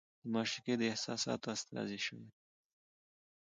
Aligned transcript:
د 0.21 0.23
معشوقې 0.33 0.73
د 0.77 0.81
احساساتو 0.91 1.47
استازې 1.55 1.97
شاعري 2.05 2.31